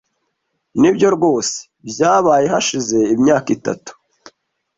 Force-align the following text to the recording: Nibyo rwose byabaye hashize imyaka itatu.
Nibyo 0.79 1.07
rwose 1.15 1.57
byabaye 1.89 2.45
hashize 2.53 2.97
imyaka 3.15 3.47
itatu. 3.57 3.91